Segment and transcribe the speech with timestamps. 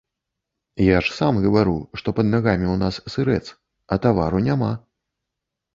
[0.83, 3.45] Я ж сам гавару, што пад нагамі ў нас сырэц,
[3.95, 4.77] а тавару няма.